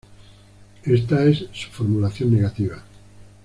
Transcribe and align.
Esta 0.83 1.25
es 1.25 1.45
su 1.53 1.69
formulación 1.69 2.33
negativa. 2.33 2.81